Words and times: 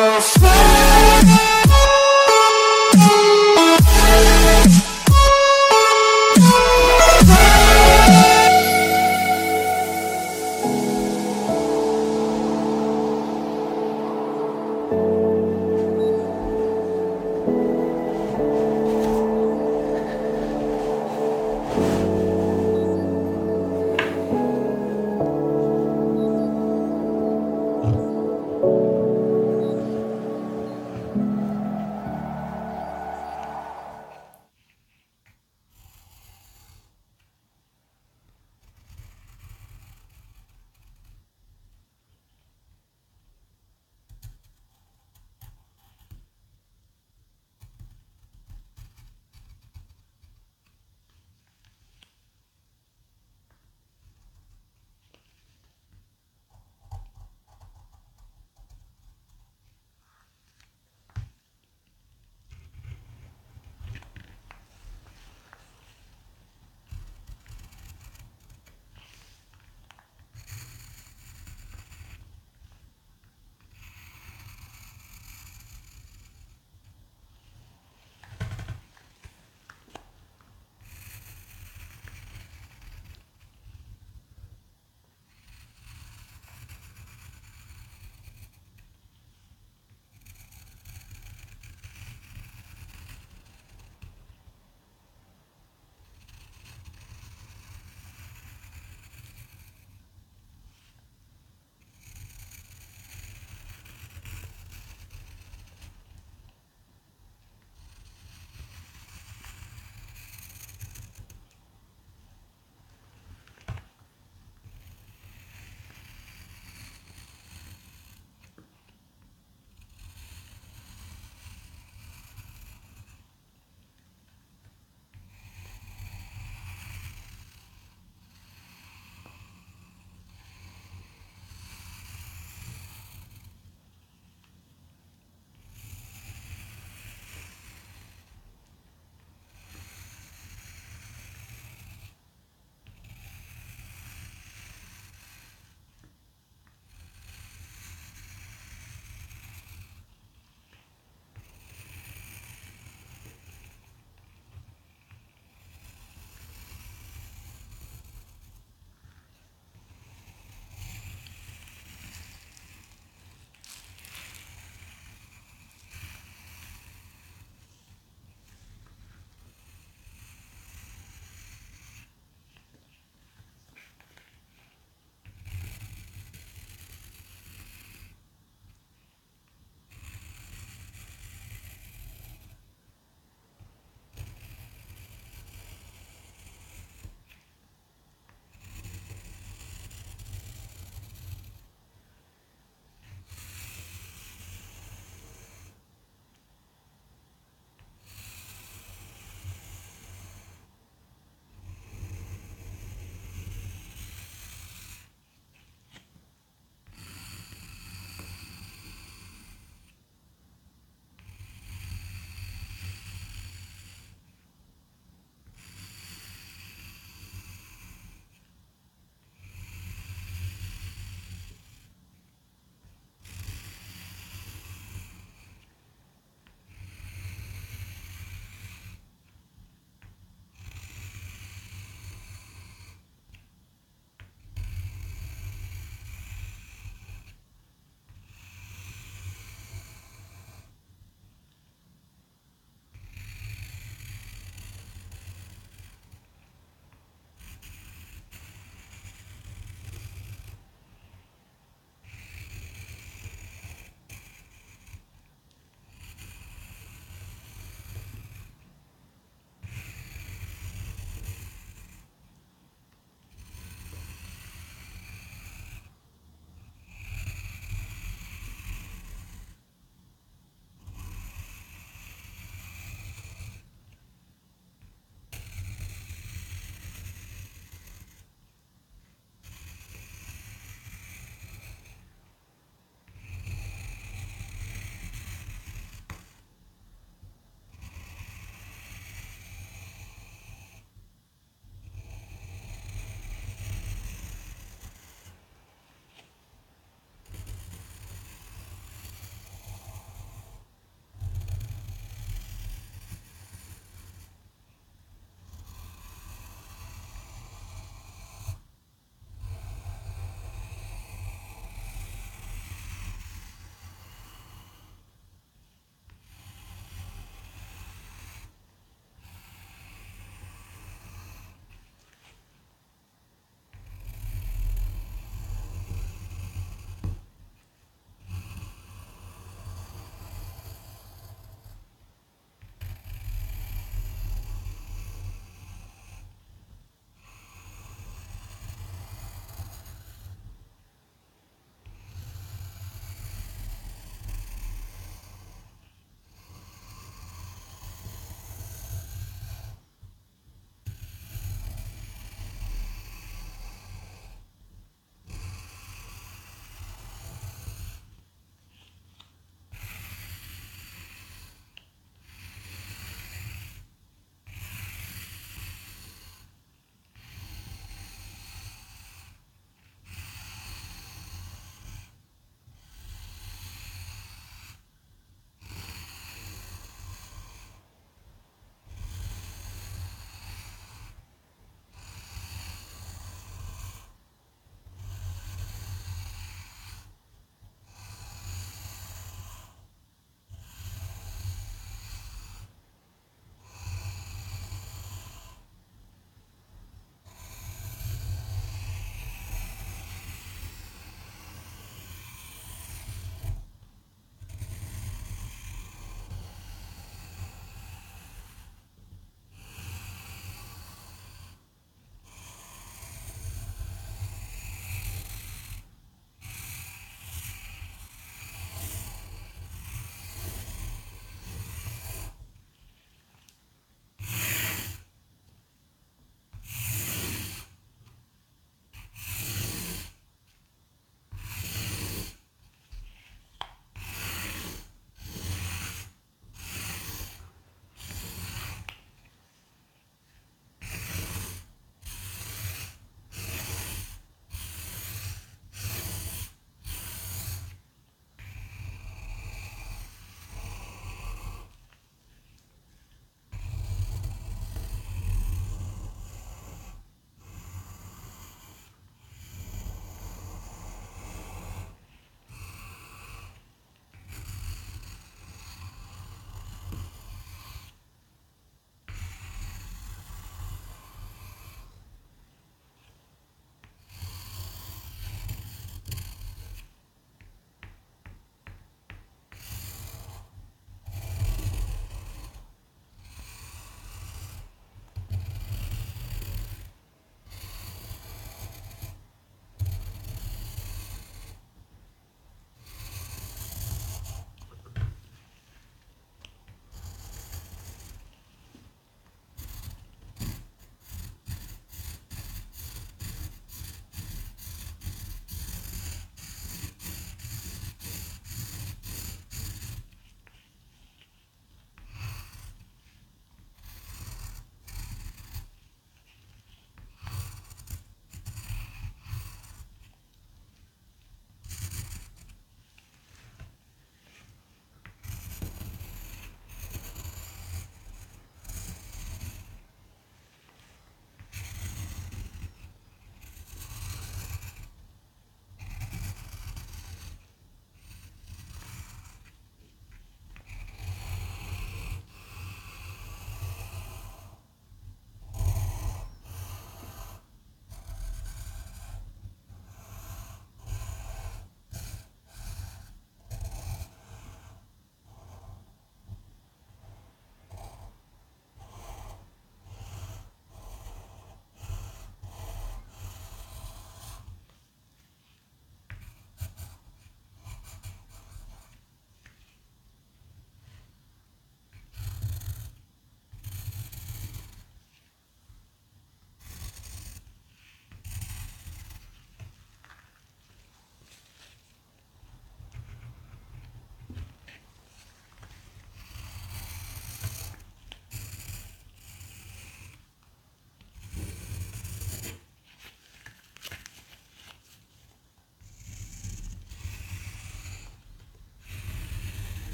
will 0.00 0.39